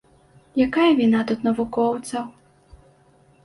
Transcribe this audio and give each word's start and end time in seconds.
Якая 0.65 0.87
віна 1.01 1.21
тут 1.33 1.39
навукоўцаў? 1.49 2.23